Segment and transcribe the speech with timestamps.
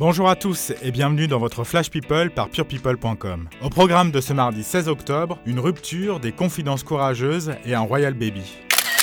[0.00, 3.50] Bonjour à tous et bienvenue dans votre Flash People par purepeople.com.
[3.60, 8.14] Au programme de ce mardi 16 octobre, une rupture, des confidences courageuses et un royal
[8.14, 8.56] baby.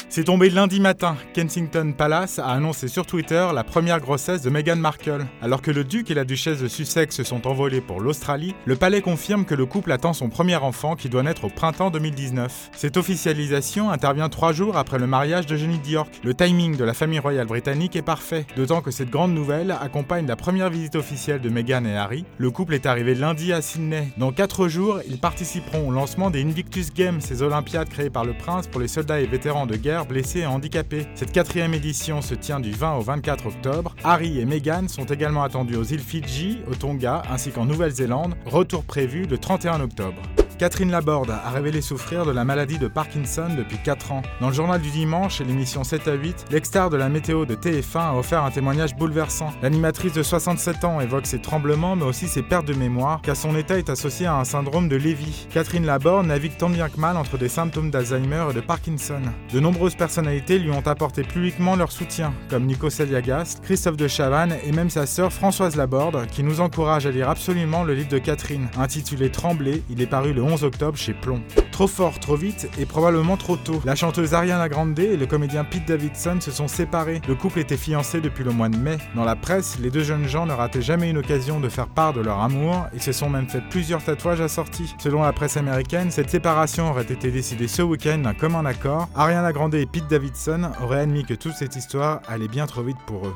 [0.09, 1.17] C'est tombé lundi matin.
[1.33, 5.27] Kensington Palace a annoncé sur Twitter la première grossesse de Meghan Markle.
[5.41, 8.77] Alors que le duc et la duchesse de Sussex se sont envolés pour l'Australie, le
[8.77, 12.69] palais confirme que le couple attend son premier enfant qui doit naître au printemps 2019.
[12.73, 16.21] Cette officialisation intervient trois jours après le mariage de Jenny York.
[16.23, 20.25] Le timing de la famille royale britannique est parfait, d'autant que cette grande nouvelle accompagne
[20.25, 22.23] la première visite officielle de Meghan et Harry.
[22.37, 24.07] Le couple est arrivé lundi à Sydney.
[24.17, 28.33] Dans quatre jours, ils participeront au lancement des Invictus Games, ces Olympiades créées par le
[28.33, 31.07] prince pour les soldats et vétérans de guerre blessés et handicapés.
[31.15, 33.95] Cette quatrième édition se tient du 20 au 24 octobre.
[34.03, 38.83] Harry et Meghan sont également attendus aux îles Fidji, au Tonga ainsi qu'en Nouvelle-Zélande, retour
[38.83, 40.21] prévu le 31 octobre.
[40.57, 44.23] Catherine Laborde a révélé souffrir de la maladie de Parkinson depuis 4 ans.
[44.41, 47.53] Dans le journal du dimanche et l'émission 7 à 8, l'ex-star de la météo de
[47.53, 49.51] TF1 a offert un témoignage bouleversant.
[49.61, 53.55] L'animatrice de 67 ans évoque ses tremblements mais aussi ses pertes de mémoire car son
[53.55, 55.45] état est associé à un syndrome de Lévy.
[55.51, 59.21] Catherine Laborde navigue tant bien que mal entre des symptômes d'Alzheimer et de Parkinson.
[59.53, 64.55] De nombreuses personnalités lui ont apporté publiquement leur soutien, comme Nico Saliagas, Christophe de Chavannes
[64.63, 68.17] et même sa sœur Françoise Laborde, qui nous encourage à lire absolument le livre de
[68.17, 69.83] Catherine, intitulé Trembler.
[69.91, 71.41] Il est paru le 11 octobre chez Plomb.
[71.71, 73.81] Trop fort, trop vite et probablement trop tôt.
[73.85, 77.21] La chanteuse Ariana Grande et le comédien Pete Davidson se sont séparés.
[77.27, 78.97] Le couple était fiancé depuis le mois de mai.
[79.13, 82.13] Dans la presse, les deux jeunes gens ne rataient jamais une occasion de faire part
[82.13, 84.95] de leur amour et se sont même fait plusieurs tatouages assortis.
[84.99, 89.09] Selon la presse américaine, cette séparation aurait été décidée ce week-end d'un commun accord.
[89.15, 92.97] Ariana Grande et Pete Davidson auraient admis que toute cette histoire allait bien trop vite
[93.05, 93.35] pour eux.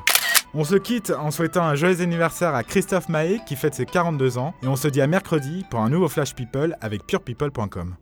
[0.54, 4.38] On se quitte en souhaitant un joyeux anniversaire à Christophe Mahé qui fête ses 42
[4.38, 7.96] ans et on se dit à mercredi pour un nouveau Flash People avec purepeople.com.